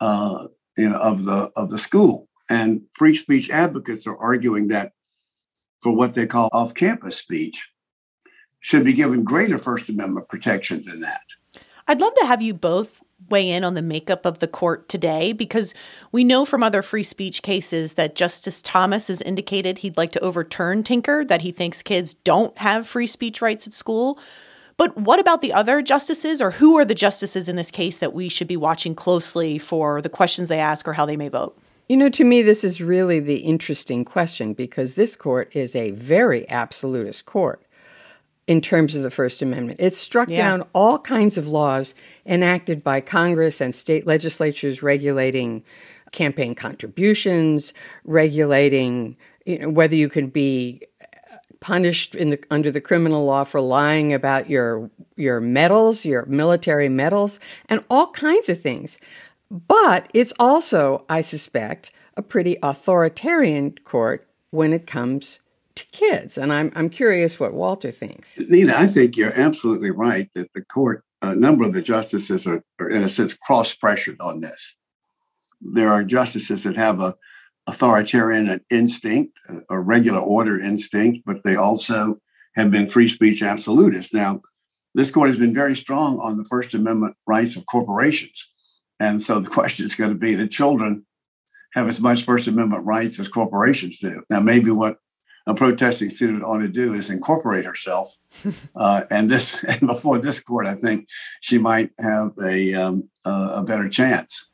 uh, 0.00 0.46
you 0.76 0.88
know, 0.88 0.98
of 0.98 1.24
the 1.24 1.50
of 1.56 1.70
the 1.70 1.78
school. 1.78 2.28
And 2.50 2.82
free 2.92 3.14
speech 3.14 3.50
advocates 3.50 4.06
are 4.06 4.18
arguing 4.18 4.68
that 4.68 4.92
for 5.82 5.92
what 5.92 6.14
they 6.14 6.26
call 6.26 6.48
off-campus 6.52 7.16
speech 7.16 7.68
should 8.60 8.84
be 8.84 8.92
given 8.92 9.24
greater 9.24 9.58
First 9.58 9.88
Amendment 9.88 10.28
protection 10.28 10.82
than 10.86 11.00
that. 11.00 11.22
I'd 11.88 12.00
love 12.00 12.14
to 12.20 12.26
have 12.26 12.40
you 12.40 12.54
both 12.54 13.02
weigh 13.28 13.50
in 13.50 13.64
on 13.64 13.74
the 13.74 13.82
makeup 13.82 14.24
of 14.24 14.38
the 14.38 14.46
court 14.48 14.88
today 14.88 15.32
because 15.32 15.74
we 16.12 16.22
know 16.22 16.44
from 16.44 16.62
other 16.62 16.82
free 16.82 17.02
speech 17.02 17.42
cases 17.42 17.94
that 17.94 18.14
Justice 18.14 18.62
Thomas 18.62 19.08
has 19.08 19.20
indicated 19.22 19.78
he'd 19.78 19.96
like 19.96 20.12
to 20.12 20.20
overturn 20.20 20.84
Tinker, 20.84 21.24
that 21.24 21.42
he 21.42 21.50
thinks 21.50 21.82
kids 21.82 22.14
don't 22.14 22.56
have 22.58 22.86
free 22.86 23.06
speech 23.06 23.42
rights 23.42 23.66
at 23.66 23.72
school. 23.72 24.18
But 24.76 24.96
what 24.96 25.20
about 25.20 25.42
the 25.42 25.52
other 25.52 25.82
justices, 25.82 26.40
or 26.40 26.52
who 26.52 26.78
are 26.78 26.84
the 26.84 26.94
justices 26.94 27.48
in 27.48 27.56
this 27.56 27.70
case 27.70 27.98
that 27.98 28.14
we 28.14 28.28
should 28.28 28.48
be 28.48 28.56
watching 28.56 28.94
closely 28.94 29.58
for 29.58 30.00
the 30.00 30.08
questions 30.08 30.48
they 30.48 30.60
ask 30.60 30.86
or 30.88 30.92
how 30.92 31.06
they 31.06 31.16
may 31.16 31.28
vote? 31.28 31.58
You 31.92 31.98
know, 31.98 32.08
to 32.08 32.24
me, 32.24 32.40
this 32.40 32.64
is 32.64 32.80
really 32.80 33.20
the 33.20 33.40
interesting 33.40 34.02
question 34.02 34.54
because 34.54 34.94
this 34.94 35.14
court 35.14 35.54
is 35.54 35.76
a 35.76 35.90
very 35.90 36.48
absolutist 36.48 37.26
court 37.26 37.66
in 38.46 38.62
terms 38.62 38.94
of 38.94 39.02
the 39.02 39.10
First 39.10 39.42
Amendment. 39.42 39.78
It 39.78 39.92
struck 39.92 40.30
yeah. 40.30 40.38
down 40.38 40.66
all 40.72 40.98
kinds 40.98 41.36
of 41.36 41.48
laws 41.48 41.94
enacted 42.24 42.82
by 42.82 43.02
Congress 43.02 43.60
and 43.60 43.74
state 43.74 44.06
legislatures 44.06 44.82
regulating 44.82 45.64
campaign 46.12 46.54
contributions, 46.54 47.74
regulating 48.04 49.14
you 49.44 49.58
know, 49.58 49.68
whether 49.68 49.94
you 49.94 50.08
can 50.08 50.28
be 50.28 50.80
punished 51.60 52.14
in 52.14 52.30
the, 52.30 52.42
under 52.50 52.70
the 52.70 52.80
criminal 52.80 53.26
law 53.26 53.44
for 53.44 53.60
lying 53.60 54.14
about 54.14 54.48
your 54.48 54.90
your 55.16 55.42
medals, 55.42 56.06
your 56.06 56.24
military 56.24 56.88
medals, 56.88 57.38
and 57.68 57.84
all 57.90 58.06
kinds 58.12 58.48
of 58.48 58.58
things. 58.58 58.96
But 59.52 60.08
it's 60.14 60.32
also, 60.38 61.04
I 61.10 61.20
suspect, 61.20 61.92
a 62.16 62.22
pretty 62.22 62.56
authoritarian 62.62 63.76
court 63.84 64.26
when 64.50 64.72
it 64.72 64.86
comes 64.86 65.38
to 65.74 65.84
kids. 65.92 66.38
And 66.38 66.50
I'm, 66.50 66.72
I'm 66.74 66.88
curious 66.88 67.38
what 67.38 67.52
Walter 67.52 67.90
thinks. 67.90 68.38
Nina, 68.38 68.74
I 68.74 68.86
think 68.86 69.16
you're 69.16 69.38
absolutely 69.38 69.90
right 69.90 70.30
that 70.34 70.50
the 70.54 70.62
court, 70.62 71.04
a 71.20 71.34
number 71.34 71.64
of 71.64 71.74
the 71.74 71.82
justices 71.82 72.46
are, 72.46 72.64
are 72.80 72.88
in 72.88 73.02
a 73.02 73.10
sense, 73.10 73.34
cross 73.34 73.74
pressured 73.74 74.20
on 74.20 74.40
this. 74.40 74.74
There 75.60 75.90
are 75.90 76.02
justices 76.02 76.64
that 76.64 76.76
have 76.76 77.00
a 77.00 77.14
authoritarian 77.66 78.60
instinct, 78.70 79.38
a 79.70 79.78
regular 79.78 80.18
order 80.18 80.58
instinct, 80.58 81.24
but 81.26 81.44
they 81.44 81.56
also 81.56 82.18
have 82.56 82.70
been 82.70 82.88
free 82.88 83.08
speech 83.08 83.42
absolutists. 83.42 84.14
Now, 84.14 84.40
this 84.94 85.10
court 85.10 85.28
has 85.28 85.38
been 85.38 85.54
very 85.54 85.76
strong 85.76 86.18
on 86.18 86.36
the 86.38 86.44
First 86.44 86.74
Amendment 86.74 87.16
rights 87.26 87.56
of 87.56 87.66
corporations. 87.66 88.51
And 89.02 89.20
so 89.20 89.40
the 89.40 89.50
question 89.58 89.84
is 89.86 89.94
going 89.94 90.10
to 90.10 90.18
be 90.18 90.34
that 90.36 90.50
children 90.50 91.04
have 91.74 91.88
as 91.88 92.00
much 92.00 92.24
First 92.24 92.46
Amendment 92.46 92.84
rights 92.84 93.18
as 93.18 93.28
corporations 93.28 93.98
do. 93.98 94.22
Now, 94.30 94.40
maybe 94.40 94.70
what 94.70 94.98
a 95.46 95.54
protesting 95.54 96.10
student 96.10 96.44
ought 96.44 96.58
to 96.58 96.68
do 96.68 96.94
is 96.94 97.10
incorporate 97.10 97.64
herself. 97.64 98.16
Uh, 98.74 99.02
and 99.10 99.30
this, 99.30 99.62
and 99.68 99.86
before 99.86 100.18
this 100.18 100.40
court, 100.40 100.66
I 100.66 100.74
think 100.74 101.06
she 101.40 101.58
might 101.58 101.90
have 102.00 102.32
a 102.42 102.72
um, 102.74 103.08
a 103.24 103.62
better 103.62 103.88
chance. 103.88 104.48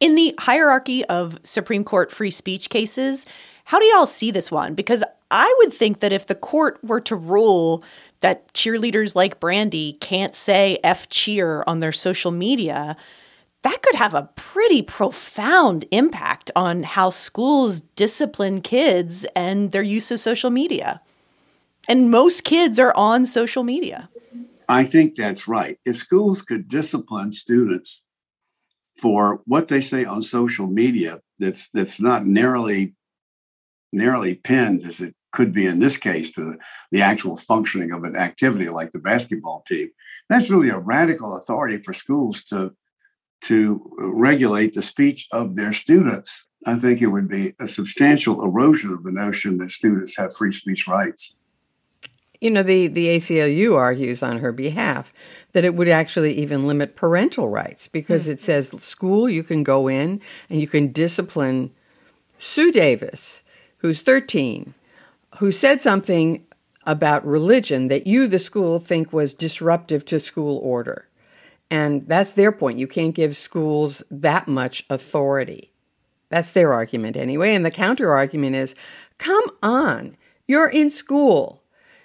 In 0.00 0.14
the 0.14 0.34
hierarchy 0.38 1.04
of 1.06 1.38
Supreme 1.42 1.84
Court 1.84 2.10
free 2.12 2.30
speech 2.30 2.70
cases, 2.70 3.26
how 3.64 3.78
do 3.78 3.84
y'all 3.86 4.06
see 4.06 4.30
this 4.30 4.50
one? 4.50 4.74
Because 4.74 5.02
I 5.30 5.52
would 5.58 5.72
think 5.72 6.00
that 6.00 6.12
if 6.12 6.26
the 6.26 6.34
court 6.34 6.78
were 6.82 7.00
to 7.00 7.16
rule 7.16 7.82
that 8.20 8.52
cheerleaders 8.54 9.14
like 9.14 9.40
Brandi 9.40 9.98
can't 10.00 10.34
say 10.34 10.78
F 10.82 11.08
cheer 11.08 11.64
on 11.66 11.80
their 11.80 11.92
social 11.92 12.30
media, 12.30 12.96
that 13.62 13.82
could 13.82 13.94
have 13.94 14.14
a 14.14 14.28
pretty 14.34 14.82
profound 14.82 15.84
impact 15.90 16.50
on 16.56 16.82
how 16.82 17.10
schools 17.10 17.80
discipline 17.80 18.60
kids 18.60 19.24
and 19.36 19.70
their 19.70 19.82
use 19.82 20.10
of 20.10 20.20
social 20.20 20.50
media. 20.50 21.00
And 21.88 22.10
most 22.10 22.44
kids 22.44 22.78
are 22.78 22.94
on 22.96 23.26
social 23.26 23.64
media. 23.64 24.08
I 24.68 24.84
think 24.84 25.14
that's 25.14 25.46
right. 25.46 25.78
If 25.84 25.96
schools 25.96 26.42
could 26.42 26.68
discipline 26.68 27.32
students 27.32 28.02
for 29.00 29.42
what 29.46 29.68
they 29.68 29.80
say 29.80 30.04
on 30.04 30.22
social 30.22 30.66
media 30.66 31.20
that's 31.38 31.68
that's 31.70 32.00
not 32.00 32.24
narrowly 32.24 32.94
narrowly 33.92 34.34
pinned 34.34 34.84
as 34.84 35.00
it 35.00 35.14
could 35.32 35.52
be 35.52 35.66
in 35.66 35.78
this 35.80 35.96
case 35.96 36.30
to 36.32 36.44
the, 36.44 36.58
the 36.92 37.02
actual 37.02 37.36
functioning 37.36 37.90
of 37.90 38.04
an 38.04 38.14
activity 38.14 38.68
like 38.68 38.92
the 38.92 38.98
basketball 38.98 39.64
team, 39.66 39.90
that's 40.28 40.50
really 40.50 40.68
a 40.68 40.78
radical 40.78 41.36
authority 41.36 41.78
for 41.78 41.92
schools 41.92 42.44
to 42.44 42.72
to 43.44 43.90
regulate 43.98 44.74
the 44.74 44.82
speech 44.82 45.28
of 45.32 45.56
their 45.56 45.72
students, 45.72 46.46
I 46.66 46.76
think 46.76 47.02
it 47.02 47.08
would 47.08 47.28
be 47.28 47.54
a 47.58 47.66
substantial 47.66 48.42
erosion 48.44 48.92
of 48.92 49.02
the 49.02 49.10
notion 49.10 49.58
that 49.58 49.70
students 49.70 50.16
have 50.16 50.36
free 50.36 50.52
speech 50.52 50.86
rights. 50.86 51.36
You 52.40 52.50
know, 52.50 52.62
the, 52.62 52.88
the 52.88 53.08
ACLU 53.08 53.76
argues 53.76 54.22
on 54.22 54.38
her 54.38 54.52
behalf 54.52 55.12
that 55.52 55.64
it 55.64 55.74
would 55.74 55.88
actually 55.88 56.38
even 56.38 56.66
limit 56.66 56.96
parental 56.96 57.48
rights 57.48 57.88
because 57.88 58.24
mm-hmm. 58.24 58.32
it 58.32 58.40
says 58.40 58.74
school, 58.82 59.28
you 59.28 59.42
can 59.42 59.62
go 59.62 59.88
in 59.88 60.20
and 60.48 60.60
you 60.60 60.66
can 60.66 60.92
discipline 60.92 61.72
Sue 62.38 62.72
Davis, 62.72 63.42
who's 63.78 64.02
13, 64.02 64.74
who 65.38 65.52
said 65.52 65.80
something 65.80 66.44
about 66.84 67.24
religion 67.24 67.88
that 67.88 68.06
you, 68.06 68.26
the 68.26 68.38
school, 68.38 68.80
think 68.80 69.12
was 69.12 69.34
disruptive 69.34 70.04
to 70.06 70.18
school 70.18 70.58
order. 70.58 71.06
And 71.72 72.06
that's 72.06 72.34
their 72.34 72.52
point. 72.52 72.78
You 72.78 72.86
can't 72.86 73.14
give 73.14 73.34
schools 73.34 74.02
that 74.10 74.46
much 74.46 74.84
authority. 74.90 75.72
That's 76.28 76.52
their 76.52 76.74
argument 76.74 77.16
anyway. 77.16 77.54
And 77.54 77.64
the 77.64 77.70
counter 77.70 78.14
argument 78.14 78.56
is 78.56 78.74
come 79.16 79.44
on, 79.62 80.18
you're 80.46 80.68
in 80.68 80.90
school. 80.90 81.62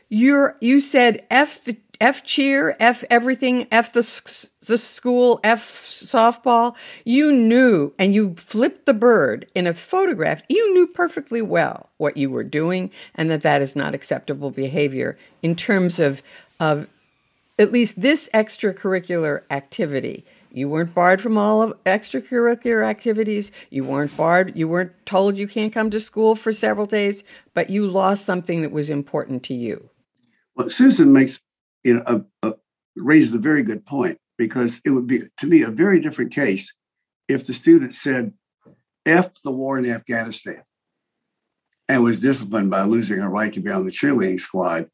You're, 0.07 0.55
you 0.61 0.79
said 0.79 1.25
F 1.29 1.65
the 1.65 1.75
F 1.99 2.23
cheer, 2.23 2.77
F 2.79 3.03
everything, 3.09 3.67
F 3.69 3.91
the, 3.91 4.49
the 4.67 4.77
school, 4.77 5.41
F 5.43 5.69
softball. 5.69 6.73
You 7.03 7.33
knew 7.33 7.93
and 7.99 8.13
you 8.13 8.35
flipped 8.37 8.85
the 8.85 8.93
bird 8.93 9.51
in 9.53 9.67
a 9.67 9.73
photograph. 9.73 10.43
You 10.47 10.73
knew 10.75 10.87
perfectly 10.87 11.41
well 11.41 11.89
what 11.97 12.15
you 12.15 12.29
were 12.29 12.45
doing 12.45 12.89
and 13.15 13.29
that 13.29 13.41
that 13.41 13.61
is 13.61 13.75
not 13.75 13.93
acceptable 13.93 14.49
behavior 14.49 15.17
in 15.43 15.57
terms 15.57 15.99
of, 15.99 16.23
of 16.57 16.87
at 17.57 17.71
least 17.71 18.01
this 18.01 18.29
extracurricular 18.33 19.43
activity. 19.49 20.25
You 20.51 20.69
weren't 20.69 20.93
barred 20.93 21.21
from 21.21 21.37
all 21.37 21.61
of 21.61 21.83
extracurricular 21.83 22.85
activities. 22.85 23.51
You 23.69 23.83
weren't 23.83 24.15
barred. 24.15 24.55
You 24.55 24.67
weren't 24.67 24.93
told 25.05 25.37
you 25.37 25.47
can't 25.47 25.73
come 25.73 25.89
to 25.91 25.99
school 25.99 26.35
for 26.35 26.53
several 26.53 26.85
days, 26.85 27.23
but 27.53 27.69
you 27.69 27.87
lost 27.87 28.25
something 28.25 28.61
that 28.61 28.71
was 28.71 28.89
important 28.89 29.43
to 29.43 29.53
you. 29.53 29.89
Well, 30.55 30.69
Susan 30.69 31.13
makes 31.13 31.41
you 31.83 31.95
know 31.95 32.03
a, 32.07 32.47
a, 32.47 32.53
raises 32.95 33.33
a 33.33 33.39
very 33.39 33.63
good 33.63 33.85
point 33.85 34.17
because 34.37 34.81
it 34.85 34.91
would 34.91 35.07
be 35.07 35.23
to 35.37 35.47
me 35.47 35.61
a 35.61 35.69
very 35.69 35.99
different 35.99 36.31
case 36.31 36.73
if 37.27 37.45
the 37.45 37.53
student 37.53 37.93
said, 37.93 38.33
"F 39.05 39.41
the 39.43 39.51
war 39.51 39.77
in 39.77 39.85
Afghanistan," 39.85 40.63
and 41.87 42.03
was 42.03 42.19
disciplined 42.19 42.71
by 42.71 42.83
losing 42.83 43.19
her 43.19 43.29
right 43.29 43.53
to 43.53 43.59
be 43.59 43.69
on 43.69 43.85
the 43.85 43.91
cheerleading 43.91 44.39
squad, 44.39 44.89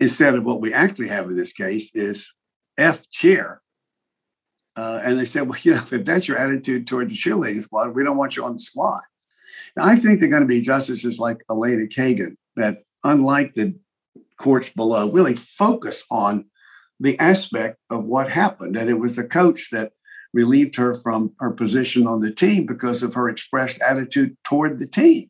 instead 0.00 0.34
of 0.34 0.44
what 0.44 0.60
we 0.60 0.72
actually 0.72 1.08
have 1.08 1.26
in 1.26 1.36
this 1.36 1.52
case 1.52 1.90
is 1.94 2.34
F 2.78 3.08
cheer. 3.10 3.60
Uh, 4.74 5.00
and 5.04 5.18
they 5.18 5.24
said, 5.24 5.48
well, 5.48 5.58
you 5.62 5.74
know, 5.74 5.84
if 5.92 6.04
that's 6.04 6.26
your 6.26 6.38
attitude 6.38 6.86
toward 6.86 7.10
the 7.10 7.14
cheerleading 7.14 7.62
squad, 7.62 7.94
we 7.94 8.02
don't 8.02 8.16
want 8.16 8.36
you 8.36 8.44
on 8.44 8.54
the 8.54 8.58
squad. 8.58 9.02
Now, 9.76 9.84
I 9.84 9.96
think 9.96 10.20
they're 10.20 10.28
going 10.28 10.42
to 10.42 10.48
be 10.48 10.62
justices 10.62 11.18
like 11.18 11.44
Elena 11.50 11.86
Kagan 11.86 12.36
that, 12.56 12.82
unlike 13.04 13.54
the 13.54 13.78
courts 14.36 14.70
below, 14.70 15.10
really 15.10 15.36
focus 15.36 16.02
on 16.10 16.46
the 16.98 17.18
aspect 17.18 17.78
of 17.90 18.04
what 18.04 18.30
happened. 18.30 18.74
That 18.74 18.88
it 18.88 18.98
was 18.98 19.16
the 19.16 19.24
coach 19.24 19.70
that 19.70 19.92
relieved 20.32 20.76
her 20.76 20.94
from 20.94 21.32
her 21.40 21.50
position 21.50 22.06
on 22.06 22.20
the 22.20 22.32
team 22.32 22.64
because 22.64 23.02
of 23.02 23.14
her 23.14 23.28
expressed 23.28 23.80
attitude 23.82 24.36
toward 24.44 24.78
the 24.78 24.86
team. 24.86 25.28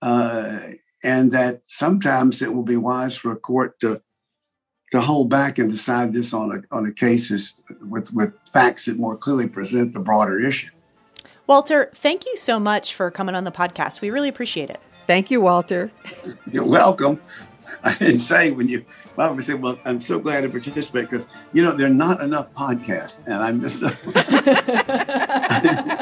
Uh, 0.00 0.60
and 1.02 1.32
that 1.32 1.60
sometimes 1.64 2.42
it 2.42 2.54
will 2.54 2.62
be 2.62 2.76
wise 2.76 3.16
for 3.16 3.32
a 3.32 3.36
court 3.36 3.78
to 3.80 4.02
to 4.90 5.00
hold 5.00 5.30
back 5.30 5.58
and 5.58 5.70
decide 5.70 6.12
this 6.12 6.34
on 6.34 6.52
a 6.52 6.74
on 6.74 6.86
a 6.86 6.92
cases 6.92 7.54
with 7.88 8.12
with 8.12 8.32
facts 8.52 8.86
that 8.86 8.98
more 8.98 9.16
clearly 9.16 9.48
present 9.48 9.92
the 9.92 10.00
broader 10.00 10.38
issue. 10.38 10.70
Walter, 11.46 11.90
thank 11.94 12.24
you 12.24 12.36
so 12.36 12.60
much 12.60 12.94
for 12.94 13.10
coming 13.10 13.34
on 13.34 13.44
the 13.44 13.50
podcast. 13.50 14.00
We 14.00 14.10
really 14.10 14.28
appreciate 14.28 14.70
it. 14.70 14.80
Thank 15.06 15.30
you, 15.30 15.40
Walter. 15.40 15.90
You're 16.50 16.64
welcome. 16.64 17.20
I 17.82 17.94
didn't 17.94 18.20
say 18.20 18.52
when 18.52 18.68
you 18.68 18.84
well, 19.16 19.34
I 19.34 19.40
said, 19.40 19.60
well, 19.60 19.78
I'm 19.84 20.00
so 20.00 20.18
glad 20.18 20.42
to 20.42 20.48
participate 20.48 21.10
because 21.10 21.26
you 21.52 21.62
know 21.62 21.72
there 21.72 21.86
are 21.86 21.90
not 21.90 22.22
enough 22.22 22.52
podcasts, 22.52 23.22
and 23.26 23.34
I'm 23.34 23.60
just. 23.60 23.82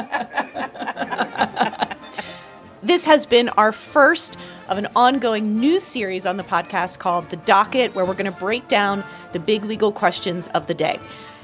This 2.91 3.05
has 3.05 3.25
been 3.25 3.47
our 3.47 3.71
first 3.71 4.35
of 4.67 4.77
an 4.77 4.85
ongoing 4.97 5.61
news 5.61 5.81
series 5.81 6.25
on 6.25 6.35
the 6.35 6.43
podcast 6.43 6.99
called 6.99 7.29
The 7.29 7.37
Docket, 7.37 7.95
where 7.95 8.03
we're 8.03 8.15
going 8.15 8.29
to 8.29 8.37
break 8.37 8.67
down 8.67 9.05
the 9.31 9.39
big 9.39 9.63
legal 9.63 9.93
questions 9.93 10.49
of 10.49 10.67
the 10.67 10.73
day. 10.73 10.99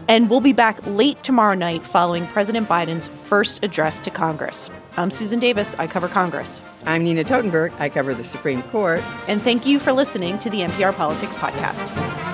And 0.10 0.30
we'll 0.30 0.42
be 0.42 0.52
back 0.52 0.86
late 0.86 1.24
tomorrow 1.24 1.56
night 1.56 1.86
following 1.86 2.28
President 2.28 2.68
Biden's 2.68 3.08
first 3.08 3.64
address 3.64 4.02
to 4.02 4.12
Congress. 4.12 4.70
I'm 4.98 5.10
Susan 5.10 5.40
Davis. 5.40 5.74
I 5.76 5.88
cover 5.88 6.10
Congress. 6.10 6.60
I'm 6.86 7.06
Nina 7.06 7.24
Totenberg. 7.24 7.72
I 7.80 7.88
cover 7.88 8.14
the 8.14 8.26
Supreme 8.26 8.62
Court. 8.64 9.02
And 9.30 9.42
thank 9.42 9.66
you 9.66 9.80
for 9.80 9.94
listening 9.94 10.40
to 10.40 10.50
the 10.50 10.60
NPR 10.60 10.94
Politics 10.96 11.38
Podcast. 11.38 12.27